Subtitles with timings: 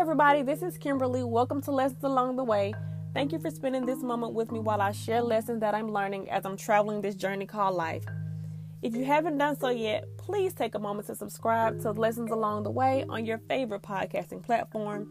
[0.00, 1.22] everybody, this is Kimberly.
[1.22, 2.72] Welcome to Lessons Along the Way.
[3.12, 6.30] Thank you for spending this moment with me while I share lessons that I'm learning
[6.30, 8.06] as I'm traveling this journey called life.
[8.80, 12.62] If you haven't done so yet, please take a moment to subscribe to Lessons Along
[12.62, 15.06] the Way on your favorite podcasting platform.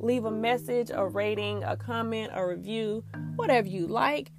[0.00, 3.04] Leave a message, a rating, a comment, a review,
[3.36, 4.32] whatever you like.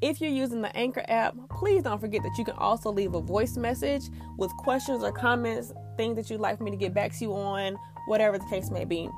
[0.00, 3.20] If you're using the Anchor app, please don't forget that you can also leave a
[3.20, 4.02] voice message
[4.36, 7.32] with questions or comments, things that you'd like for me to get back to you
[7.32, 9.08] on, whatever the case may be.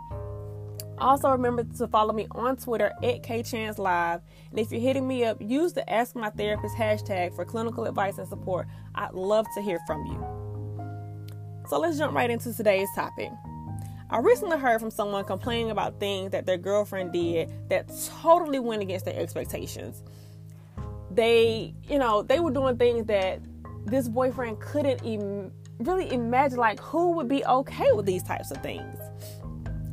[0.98, 4.20] Also, remember to follow me on Twitter at KChansLive.
[4.50, 8.18] And if you're hitting me up, use the Ask My Therapist hashtag for clinical advice
[8.18, 8.68] and support.
[8.94, 10.22] I'd love to hear from you.
[11.70, 13.30] So let's jump right into today's topic.
[14.10, 17.90] I recently heard from someone complaining about things that their girlfriend did that
[18.22, 20.02] totally went against their expectations.
[21.14, 23.40] They, you know, they were doing things that
[23.86, 28.58] this boyfriend couldn't even really imagine, like, who would be okay with these types of
[28.58, 28.98] things.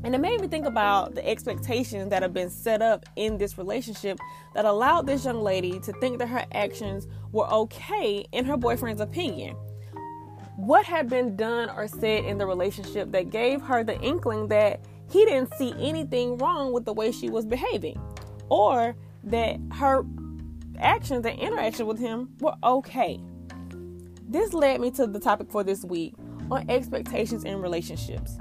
[0.03, 3.57] And it made me think about the expectations that have been set up in this
[3.57, 4.17] relationship
[4.55, 9.01] that allowed this young lady to think that her actions were okay in her boyfriend's
[9.01, 9.55] opinion.
[10.55, 14.79] What had been done or said in the relationship that gave her the inkling that
[15.11, 17.99] he didn't see anything wrong with the way she was behaving,
[18.49, 20.03] or that her
[20.79, 23.19] actions and interaction with him were okay.
[24.27, 26.13] This led me to the topic for this week
[26.49, 28.37] on expectations in relationships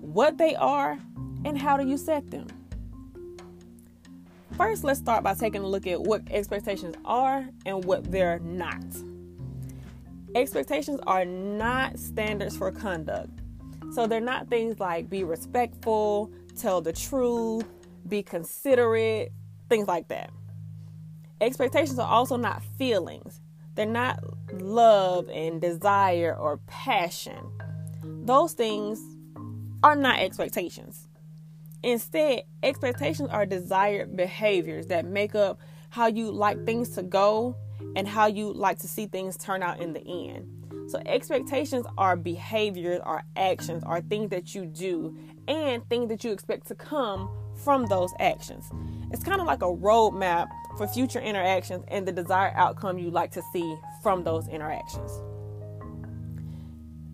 [0.00, 0.98] what they are,
[1.44, 2.46] and how do you set them.
[4.56, 8.84] First, let's start by taking a look at what expectations are and what they're not.
[10.34, 13.30] Expectations are not standards for conduct.
[13.92, 17.64] So they're not things like be respectful, tell the truth,
[18.08, 19.32] be considerate,
[19.68, 20.30] things like that.
[21.40, 23.40] Expectations are also not feelings.
[23.74, 27.38] They're not love and desire or passion.
[28.04, 29.00] Those things
[29.82, 31.08] are not expectations.
[31.82, 35.58] Instead, expectations are desired behaviors that make up
[35.88, 37.56] how you like things to go
[37.96, 40.46] and how you like to see things turn out in the end.
[40.88, 45.16] So, expectations are behaviors, are actions, are things that you do,
[45.48, 47.30] and things that you expect to come
[47.64, 48.70] from those actions.
[49.10, 53.30] It's kind of like a roadmap for future interactions and the desired outcome you like
[53.32, 55.10] to see from those interactions.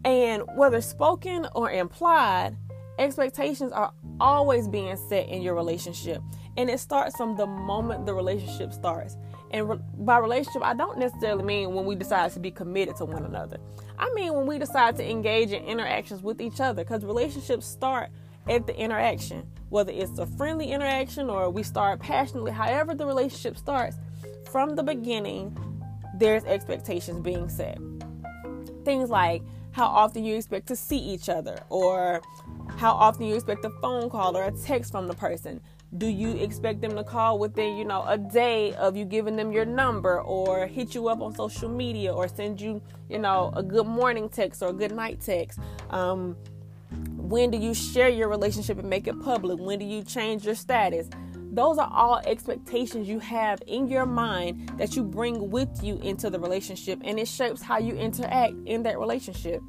[0.05, 2.57] And whether spoken or implied,
[2.99, 6.23] expectations are always being set in your relationship.
[6.57, 9.17] And it starts from the moment the relationship starts.
[9.51, 13.05] And re- by relationship, I don't necessarily mean when we decide to be committed to
[13.05, 13.59] one another.
[13.99, 18.11] I mean when we decide to engage in interactions with each other because relationships start
[18.49, 23.57] at the interaction, whether it's a friendly interaction or we start passionately, however the relationship
[23.57, 23.97] starts,
[24.51, 25.57] from the beginning,
[26.19, 27.79] there's expectations being set.
[28.85, 29.43] Things like
[29.73, 32.23] how often you expect to see each other, or
[32.79, 35.61] how often you expect a phone call or a text from the person.
[35.99, 39.53] Do you expect them to call within, you know, a day of you giving them
[39.53, 43.63] your number or hit you up on social media or send you, you know, a
[43.63, 45.59] good morning text or a good night text?
[45.91, 46.37] Um,
[47.29, 49.59] when do you share your relationship and make it public?
[49.59, 51.09] When do you change your status?
[51.35, 56.31] Those are all expectations you have in your mind that you bring with you into
[56.31, 59.63] the relationship, and it shapes how you interact in that relationship.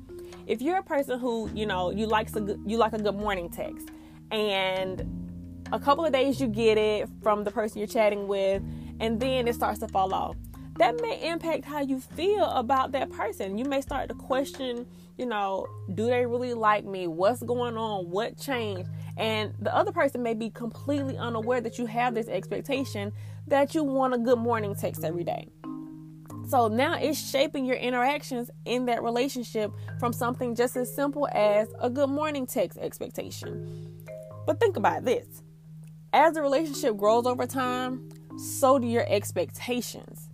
[0.46, 3.16] If you're a person who, you know, you like a good, you like a good
[3.16, 3.90] morning text,
[4.32, 5.02] and
[5.72, 8.62] a couple of days you get it from the person you're chatting with,
[9.00, 10.36] and then it starts to fall off.
[10.78, 13.58] That may impact how you feel about that person.
[13.58, 14.86] You may start to question,
[15.18, 15.66] you know,
[15.96, 17.08] do they really like me?
[17.08, 18.10] What's going on?
[18.12, 18.90] What changed?
[19.18, 23.12] And the other person may be completely unaware that you have this expectation
[23.48, 25.48] that you want a good morning text every day.
[26.48, 31.68] So now it's shaping your interactions in that relationship from something just as simple as
[31.82, 33.92] a good morning text expectation.
[34.46, 35.42] But think about this
[36.14, 40.30] as the relationship grows over time, so do your expectations.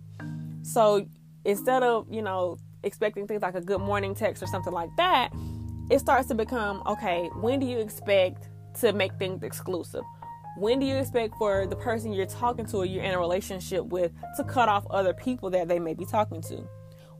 [0.74, 1.06] So
[1.44, 5.30] instead of, you know, expecting things like a good morning text or something like that,
[5.88, 8.48] it starts to become okay, when do you expect
[8.80, 10.02] to make things exclusive?
[10.58, 13.84] When do you expect for the person you're talking to or you're in a relationship
[13.84, 16.68] with to cut off other people that they may be talking to?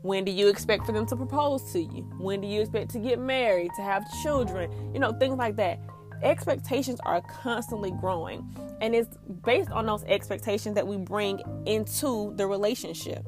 [0.03, 2.03] When do you expect for them to propose to you?
[2.19, 4.93] When do you expect to get married, to have children?
[4.93, 5.79] You know, things like that.
[6.25, 12.47] Expectations are constantly growing, and it's based on those expectations that we bring into the
[12.49, 13.25] relationship.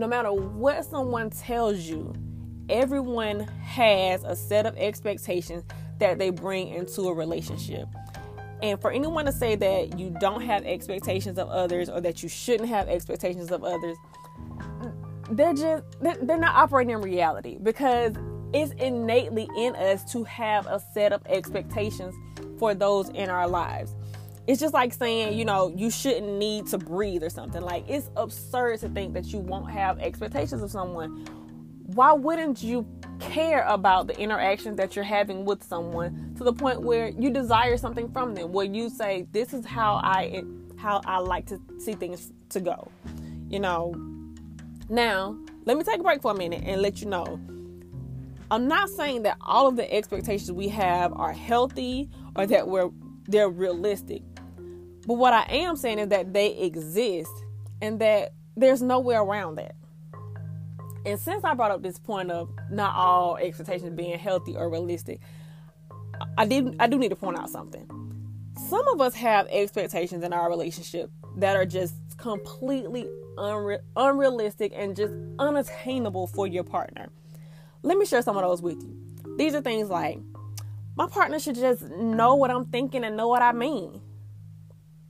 [0.00, 2.14] No matter what someone tells you,
[2.70, 5.62] everyone has a set of expectations
[5.98, 7.86] that they bring into a relationship.
[8.62, 12.30] And for anyone to say that you don't have expectations of others or that you
[12.30, 13.98] shouldn't have expectations of others,
[15.32, 18.14] they're just they're not operating in reality because
[18.54, 22.14] it's innately in us to have a set of expectations
[22.58, 23.94] for those in our lives.
[24.46, 27.62] It's just like saying, you know, you shouldn't need to breathe or something.
[27.62, 31.26] Like, it's absurd to think that you won't have expectations of someone.
[31.86, 32.86] Why wouldn't you
[33.18, 37.76] care about the interactions that you're having with someone to the point where you desire
[37.76, 40.42] something from them, where you say, This is how I
[40.78, 42.90] how I like to see things to go.
[43.48, 43.94] You know.
[44.88, 47.38] Now, let me take a break for a minute and let you know
[48.52, 52.90] I'm not saying that all of the expectations we have are healthy or that we're
[53.28, 54.22] they're realistic.
[55.06, 57.32] But what I am saying is that they exist
[57.80, 59.74] and that there's no way around that.
[61.06, 65.20] And since I brought up this point of not all expectations being healthy or realistic,
[66.36, 67.86] I did I do need to point out something.
[68.68, 73.08] Some of us have expectations in our relationship that are just completely
[73.38, 77.08] unre- unrealistic and just unattainable for your partner.
[77.82, 78.96] Let me share some of those with you.
[79.38, 80.18] These are things like
[80.96, 84.02] my partner should just know what I'm thinking and know what I mean.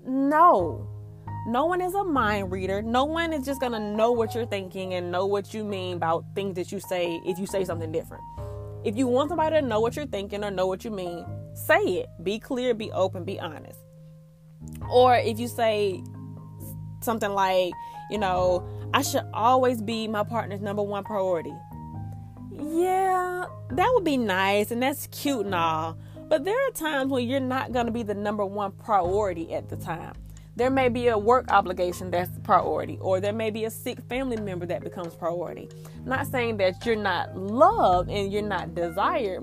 [0.06, 0.86] No.
[1.46, 2.82] No one is a mind reader.
[2.82, 5.96] No one is just going to know what you're thinking and know what you mean
[5.96, 8.22] about things that you say if you say something different.
[8.84, 11.24] If you want somebody to know what you're thinking or know what you mean,
[11.54, 12.08] say it.
[12.22, 13.78] Be clear, be open, be honest.
[14.90, 16.02] Or if you say
[17.02, 17.72] something like,
[18.10, 21.54] you know, I should always be my partner's number one priority
[22.62, 25.96] yeah, that would be nice and that's cute and all.
[26.30, 29.68] But there are times when you're not going to be the number one priority at
[29.68, 30.14] the time.
[30.54, 34.36] There may be a work obligation that's priority, or there may be a sick family
[34.36, 35.68] member that becomes priority.
[36.04, 39.42] Not saying that you're not loved and you're not desired,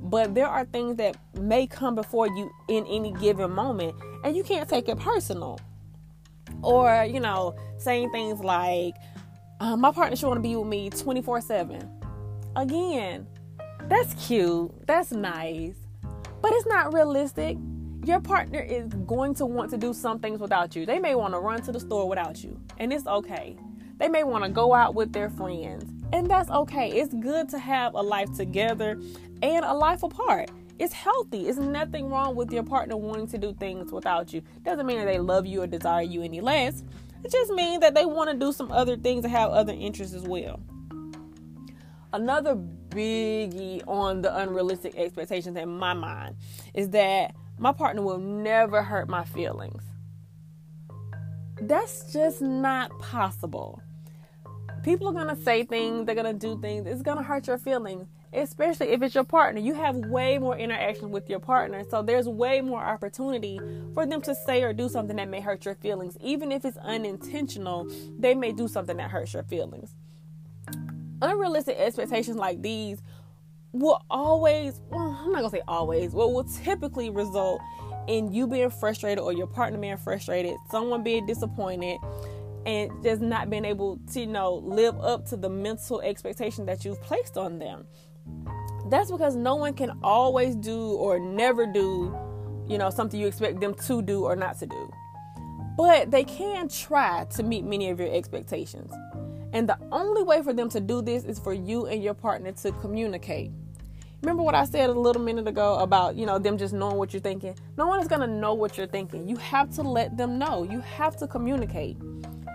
[0.00, 3.94] but there are things that may come before you in any given moment,
[4.24, 5.60] and you can't take it personal.
[6.62, 8.94] Or, you know, saying things like,
[9.60, 11.88] uh, my partner should want to be with me 24 7
[12.56, 13.28] Again,
[13.82, 15.76] that's cute, that's nice,
[16.40, 17.56] but it's not realistic.
[18.04, 20.86] Your partner is going to want to do some things without you.
[20.86, 23.56] They may want to run to the store without you, and it's okay.
[23.98, 26.90] They may want to go out with their friends, and that's okay.
[26.92, 28.98] It's good to have a life together
[29.42, 30.50] and a life apart.
[30.78, 31.48] It's healthy.
[31.48, 34.42] It's nothing wrong with your partner wanting to do things without you.
[34.62, 36.84] Doesn't mean that they love you or desire you any less.
[37.24, 40.14] It just means that they want to do some other things and have other interests
[40.14, 40.60] as well.
[42.12, 46.36] Another biggie on the unrealistic expectations in my mind
[46.72, 49.82] is that my partner will never hurt my feelings.
[51.60, 53.82] That's just not possible.
[54.84, 57.46] People are going to say things, they're going to do things, it's going to hurt
[57.46, 59.60] your feelings, especially if it's your partner.
[59.60, 63.60] You have way more interaction with your partner, so there's way more opportunity
[63.92, 66.16] for them to say or do something that may hurt your feelings.
[66.22, 69.94] Even if it's unintentional, they may do something that hurts your feelings
[71.22, 73.02] unrealistic expectations like these
[73.72, 77.60] will always, well, I'm not gonna say always, but will typically result
[78.06, 81.98] in you being frustrated or your partner being frustrated, someone being disappointed,
[82.66, 86.84] and just not being able to, you know, live up to the mental expectation that
[86.84, 87.86] you've placed on them.
[88.90, 92.16] That's because no one can always do or never do,
[92.66, 94.90] you know, something you expect them to do or not to do.
[95.76, 98.92] But they can try to meet many of your expectations.
[99.52, 102.52] And the only way for them to do this is for you and your partner
[102.52, 103.50] to communicate.
[104.22, 107.12] Remember what I said a little minute ago about, you know, them just knowing what
[107.12, 107.54] you're thinking?
[107.76, 109.28] No one is going to know what you're thinking.
[109.28, 110.64] You have to let them know.
[110.64, 111.96] You have to communicate.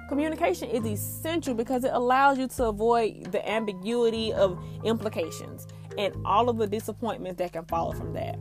[0.09, 5.67] Communication is essential because it allows you to avoid the ambiguity of implications
[5.97, 8.37] and all of the disappointments that can follow from that.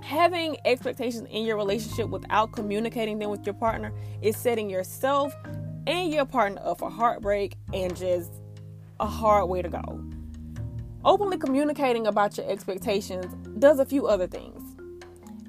[0.00, 5.34] Having expectations in your relationship without communicating them with your partner is setting yourself
[5.86, 8.32] and your partner up for heartbreak and just
[9.00, 10.04] a hard way to go.
[11.04, 13.26] Openly communicating about your expectations
[13.58, 14.62] does a few other things.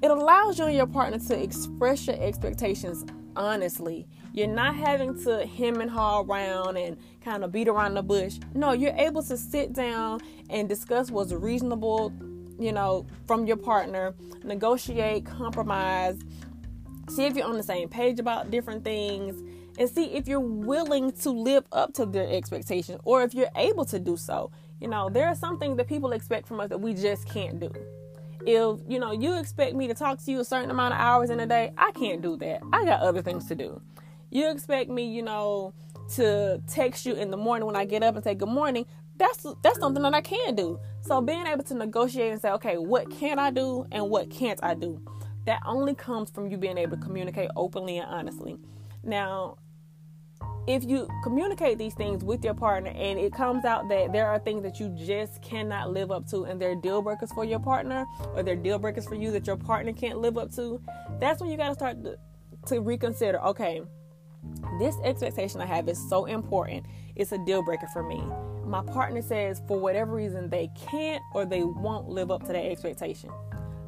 [0.00, 3.04] It allows you and your partner to express your expectations
[3.38, 4.06] honestly.
[4.32, 8.38] You're not having to hem and haw around and kind of beat around the bush.
[8.54, 12.12] No, you're able to sit down and discuss what's reasonable,
[12.58, 14.14] you know, from your partner,
[14.44, 16.18] negotiate, compromise,
[17.08, 19.42] see if you're on the same page about different things,
[19.78, 23.84] and see if you're willing to live up to their expectations or if you're able
[23.86, 24.50] to do so.
[24.80, 27.58] You know, there are some things that people expect from us that we just can't
[27.58, 27.72] do.
[28.44, 31.30] If, you know, you expect me to talk to you a certain amount of hours
[31.30, 32.60] in a day, I can't do that.
[32.72, 33.80] I got other things to do.
[34.30, 35.74] You expect me, you know,
[36.14, 38.84] to text you in the morning when I get up and say good morning.
[39.16, 40.78] That's that's something that I can do.
[41.00, 44.60] So being able to negotiate and say, okay, what can I do and what can't
[44.62, 45.00] I do?
[45.44, 48.58] That only comes from you being able to communicate openly and honestly.
[49.02, 49.56] Now,
[50.68, 54.38] if you communicate these things with your partner and it comes out that there are
[54.38, 58.04] things that you just cannot live up to and they're deal breakers for your partner
[58.34, 60.78] or they're deal breakers for you that your partner can't live up to,
[61.18, 61.96] that's when you got to start
[62.66, 63.80] to reconsider okay,
[64.78, 66.84] this expectation I have is so important.
[67.16, 68.22] It's a deal breaker for me.
[68.66, 72.66] My partner says for whatever reason they can't or they won't live up to that
[72.66, 73.30] expectation.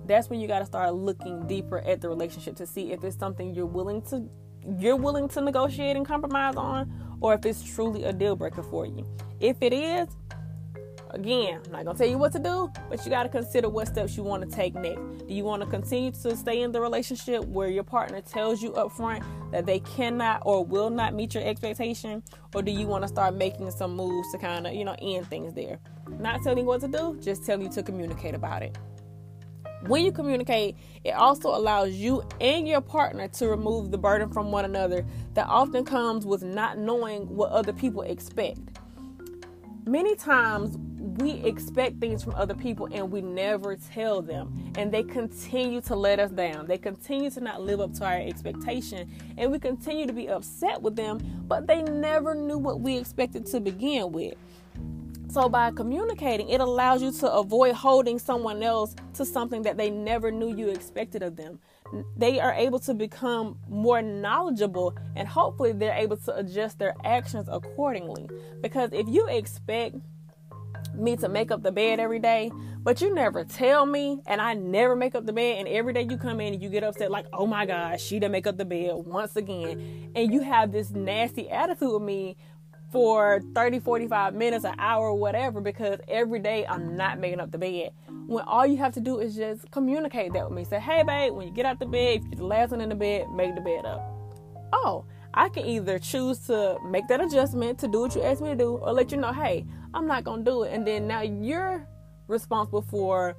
[0.07, 3.19] That's when you got to start looking deeper at the relationship to see if it's
[3.19, 4.31] something you're willing to
[4.79, 8.87] you're willing to negotiate and compromise on or if it's truly a deal breaker for
[8.87, 9.07] you.
[9.40, 10.09] If it is,
[11.11, 14.17] again, I'm not gonna tell you what to do, but you gotta consider what steps
[14.17, 15.26] you want to take next.
[15.26, 18.75] Do you want to continue to stay in the relationship where your partner tells you
[18.75, 22.23] up front that they cannot or will not meet your expectation,
[22.55, 25.26] or do you want to start making some moves to kind of you know end
[25.29, 25.79] things there?
[26.19, 28.79] Not telling you what to do, just telling you to communicate about it.
[29.87, 34.53] When you communicate, it also allows you and your partner to remove the burden from
[34.53, 38.61] one another that often comes with not knowing what other people expect.
[39.87, 40.77] Many times
[41.19, 45.97] we expect things from other people and we never tell them, and they continue to
[45.97, 46.67] let us down.
[46.67, 50.83] They continue to not live up to our expectation, and we continue to be upset
[50.83, 51.19] with them,
[51.49, 54.35] but they never knew what we expected to begin with.
[55.31, 59.89] So, by communicating, it allows you to avoid holding someone else to something that they
[59.89, 61.61] never knew you expected of them.
[62.17, 67.49] They are able to become more knowledgeable and hopefully they're able to adjust their actions
[67.49, 68.29] accordingly.
[68.61, 69.97] Because if you expect
[70.95, 72.51] me to make up the bed every day,
[72.83, 76.07] but you never tell me, and I never make up the bed, and every day
[76.11, 78.57] you come in and you get upset, like, oh my gosh, she didn't make up
[78.57, 82.37] the bed once again, and you have this nasty attitude with me
[82.91, 87.59] for 30, 45 minutes, an hour, whatever, because every day I'm not making up the
[87.59, 87.91] bed.
[88.27, 90.65] When all you have to do is just communicate that with me.
[90.65, 92.89] Say, hey, babe, when you get out the bed, if you're the last one in
[92.89, 94.03] the bed, make the bed up.
[94.73, 95.05] Oh,
[95.35, 98.57] I can either choose to make that adjustment to do what you asked me to
[98.57, 100.73] do, or let you know, hey, I'm not gonna do it.
[100.73, 101.87] And then now you're
[102.27, 103.37] responsible for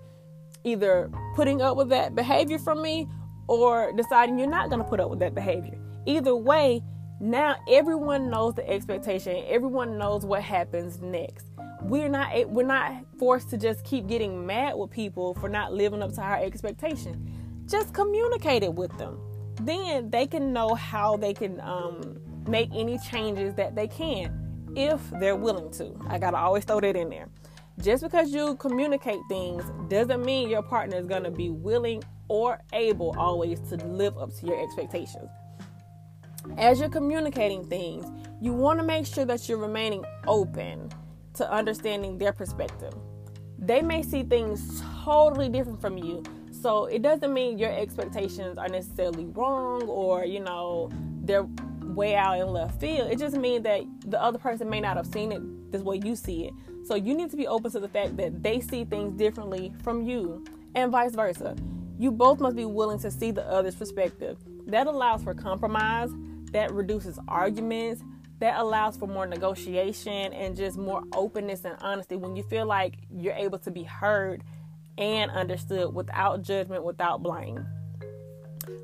[0.63, 3.07] either putting up with that behavior from me
[3.47, 5.77] or deciding you're not gonna put up with that behavior.
[6.05, 6.81] Either way,
[7.21, 9.43] now everyone knows the expectation.
[9.47, 11.45] Everyone knows what happens next.
[11.83, 16.01] We're not we're not forced to just keep getting mad with people for not living
[16.01, 17.63] up to our expectation.
[17.67, 19.19] Just communicate it with them.
[19.61, 24.99] Then they can know how they can um, make any changes that they can if
[25.19, 25.93] they're willing to.
[26.09, 27.29] I gotta always throw that in there.
[27.79, 33.13] Just because you communicate things doesn't mean your partner is to be willing or able
[33.19, 35.29] always to live up to your expectations
[36.57, 38.05] as you're communicating things,
[38.41, 40.89] you want to make sure that you're remaining open
[41.35, 42.93] to understanding their perspective.
[43.59, 46.23] They may see things totally different from you.
[46.51, 50.89] So it doesn't mean your expectations are necessarily wrong or, you know,
[51.23, 51.47] they're
[51.81, 53.11] way out in left field.
[53.11, 56.15] It just means that the other person may not have seen it this way you
[56.15, 56.53] see it.
[56.85, 60.01] So you need to be open to the fact that they see things differently from
[60.01, 60.43] you
[60.75, 61.55] and vice versa.
[61.99, 64.37] You both must be willing to see the other's perspective.
[64.65, 66.11] That allows for compromise
[66.51, 68.03] that reduces arguments
[68.39, 72.95] that allows for more negotiation and just more openness and honesty when you feel like
[73.11, 74.43] you're able to be heard
[74.97, 77.65] and understood without judgment, without blame.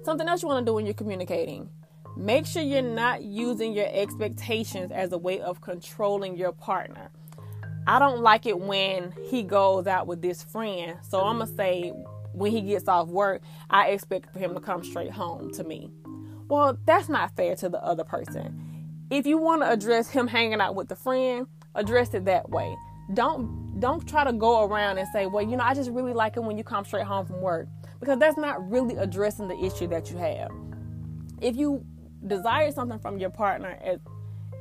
[0.04, 1.70] Something else you want to do when you're communicating
[2.18, 7.12] make sure you're not using your expectations as a way of controlling your partner.
[7.86, 11.94] I don't like it when he goes out with this friend, so I'm gonna say
[12.34, 15.92] when he gets off work, I expect for him to come straight home to me.
[16.48, 19.08] Well, that's not fair to the other person.
[19.10, 22.76] If you want to address him hanging out with a friend, address it that way.
[23.14, 26.36] Don't don't try to go around and say, "Well, you know, I just really like
[26.36, 27.68] it when you come straight home from work."
[28.00, 30.52] Because that's not really addressing the issue that you have.
[31.42, 31.86] If you
[32.26, 33.78] desire something from your partner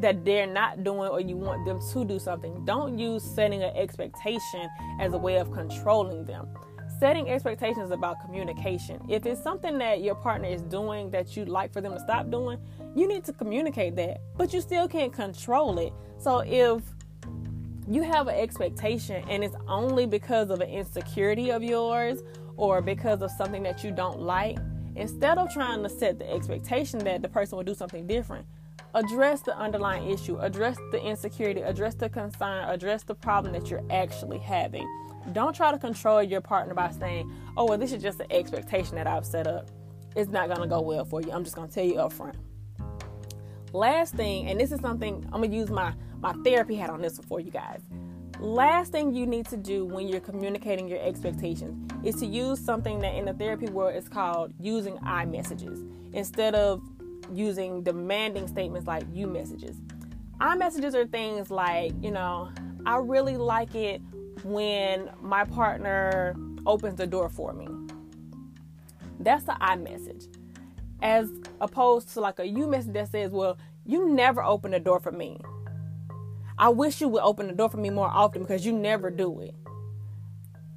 [0.00, 3.74] that they're not doing or you want them to do something, don't use setting an
[3.76, 4.68] expectation
[5.00, 6.48] as a way of controlling them
[6.98, 9.00] setting expectations about communication.
[9.08, 12.30] If it's something that your partner is doing that you'd like for them to stop
[12.30, 12.58] doing,
[12.94, 15.92] you need to communicate that, but you still can't control it.
[16.18, 16.82] So if
[17.88, 22.22] you have an expectation and it's only because of an insecurity of yours
[22.56, 24.58] or because of something that you don't like,
[24.96, 28.46] instead of trying to set the expectation that the person will do something different,
[28.94, 33.84] address the underlying issue, address the insecurity, address the concern, address the problem that you're
[33.90, 34.86] actually having.
[35.32, 38.94] Don't try to control your partner by saying, oh, well, this is just an expectation
[38.96, 39.70] that I've set up.
[40.14, 41.32] It's not going to go well for you.
[41.32, 42.36] I'm just going to tell you up front.
[43.72, 47.02] Last thing, and this is something I'm going to use my, my therapy hat on
[47.02, 47.80] this one for you guys.
[48.38, 53.00] Last thing you need to do when you're communicating your expectations is to use something
[53.00, 55.84] that in the therapy world is called using I messages.
[56.12, 56.82] Instead of
[57.32, 59.76] using demanding statements like you messages.
[60.40, 62.50] I messages are things like, you know,
[62.84, 64.00] I really like it
[64.44, 67.68] when my partner opens the door for me.
[69.20, 70.26] That's the I message.
[71.02, 75.00] As opposed to like a you message that says, well, you never open the door
[75.00, 75.40] for me.
[76.58, 79.40] I wish you would open the door for me more often because you never do
[79.40, 79.54] it.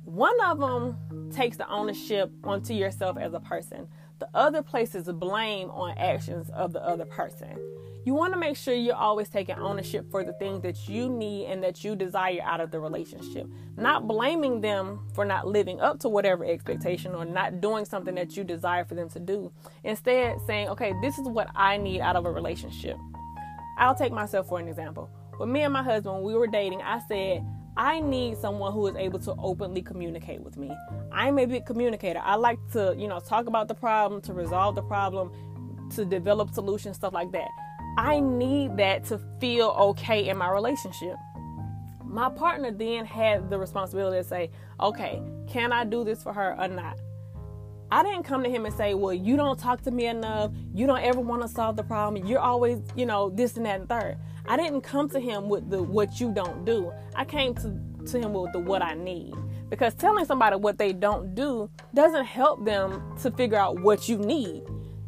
[0.03, 3.87] One of them takes the ownership onto yourself as a person.
[4.19, 7.57] The other places blame on actions of the other person.
[8.05, 11.47] You want to make sure you're always taking ownership for the things that you need
[11.47, 13.47] and that you desire out of the relationship.
[13.77, 18.35] Not blaming them for not living up to whatever expectation or not doing something that
[18.35, 19.51] you desire for them to do.
[19.83, 22.97] Instead, saying, okay, this is what I need out of a relationship.
[23.77, 25.09] I'll take myself for an example.
[25.39, 27.45] With me and my husband, when we were dating, I said,
[27.77, 30.75] I need someone who is able to openly communicate with me.
[31.11, 32.19] I'm a big communicator.
[32.21, 35.31] I like to, you know, talk about the problem, to resolve the problem,
[35.95, 37.47] to develop solutions, stuff like that.
[37.97, 41.15] I need that to feel okay in my relationship.
[42.03, 46.59] My partner then had the responsibility to say, okay, can I do this for her
[46.59, 46.99] or not?
[47.91, 50.51] I didn't come to him and say, well, you don't talk to me enough.
[50.73, 52.25] You don't ever want to solve the problem.
[52.25, 54.17] You're always, you know, this and that and third.
[54.47, 56.91] I didn't come to him with the what you don't do.
[57.15, 57.75] I came to,
[58.11, 59.33] to him with the what I need.
[59.69, 64.17] Because telling somebody what they don't do doesn't help them to figure out what you
[64.17, 64.63] need.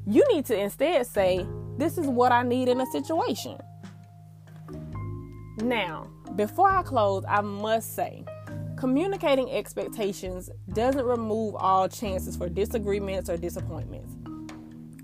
[0.07, 1.45] You need to instead say,
[1.77, 3.57] This is what I need in a situation.
[5.57, 8.25] Now, before I close, I must say,
[8.81, 14.15] communicating expectations doesn't remove all chances for disagreements or disappointments.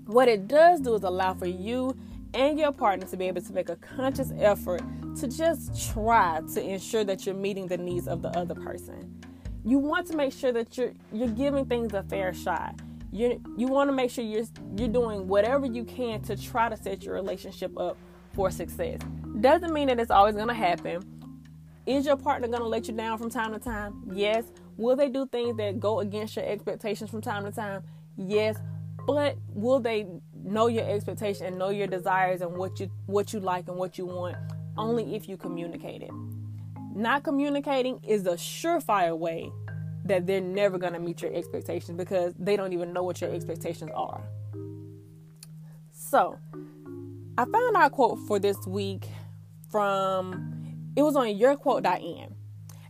[0.06, 1.96] What it does do is allow for you
[2.34, 4.82] and your partner to be able to make a conscious effort
[5.20, 9.16] to just try to ensure that you're meeting the needs of the other person.
[9.64, 12.74] You want to make sure that you're you're giving things a fair shot.
[13.12, 16.76] You you want to make sure you're you're doing whatever you can to try to
[16.76, 17.96] set your relationship up
[18.34, 18.98] for success.
[19.40, 21.17] Doesn't mean that it's always going to happen.
[21.88, 24.02] Is your partner going to let you down from time to time?
[24.12, 24.44] Yes.
[24.76, 27.82] Will they do things that go against your expectations from time to time?
[28.18, 28.58] Yes.
[29.06, 33.40] But will they know your expectation and know your desires and what you what you
[33.40, 34.36] like and what you want
[34.76, 36.10] only if you communicate it.
[36.94, 39.50] Not communicating is a surefire way
[40.04, 43.32] that they're never going to meet your expectations because they don't even know what your
[43.32, 44.22] expectations are.
[45.90, 46.38] So,
[47.38, 49.08] I found our quote for this week
[49.70, 50.57] from
[50.98, 52.34] it was on yourquote.in.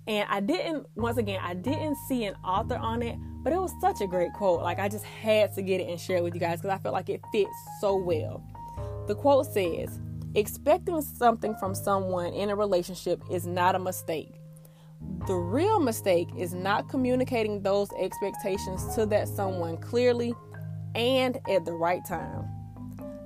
[0.06, 3.70] And I didn't once again I didn't see an author on it, but it was
[3.82, 4.62] such a great quote.
[4.62, 6.78] Like, I just had to get it and share it with you guys because I
[6.78, 7.50] felt like it fits
[7.82, 8.42] so well.
[9.08, 10.00] The quote says,
[10.34, 14.40] Expecting something from someone in a relationship is not a mistake.
[15.26, 20.34] The real mistake is not communicating those expectations to that someone clearly
[20.94, 22.48] and at the right time.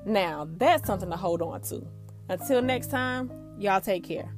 [0.05, 1.87] Now, that's something to hold on to.
[2.29, 4.29] Until next time, y'all take care.